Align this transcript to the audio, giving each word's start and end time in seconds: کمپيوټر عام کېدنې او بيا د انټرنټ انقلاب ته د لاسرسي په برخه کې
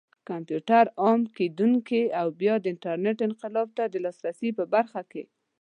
کمپيوټر 0.29 0.85
عام 1.03 1.19
کېدنې 1.35 2.03
او 2.19 2.27
بيا 2.39 2.53
د 2.59 2.65
انټرنټ 2.73 3.17
انقلاب 3.27 3.67
ته 3.77 3.83
د 3.89 3.95
لاسرسي 4.05 4.49
په 4.57 4.63
برخه 4.73 5.01
کې 5.11 5.23